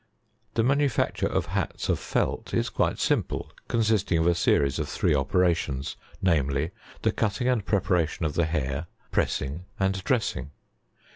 78. 0.55 0.55
[The 0.55 0.63
manufacture 0.63 1.27
of 1.27 1.45
hats 1.45 1.87
of 1.87 1.99
felt 1.99 2.55
is 2.55 2.69
quite 2.71 2.97
simple, 2.97 3.51
con 3.67 3.81
sisting 3.81 4.19
of 4.19 4.25
a 4.25 4.33
series 4.33 4.79
of 4.79 4.89
three 4.89 5.13
operations, 5.13 5.95
namely; 6.23 6.71
the 7.03 7.11
cutting 7.11 7.47
and 7.47 7.63
preparation 7.63 8.25
of 8.25 8.33
the 8.33 8.45
hair, 8.45 8.87
pressing, 9.11 9.65
and 9.79 10.03
dressing. 10.03 10.49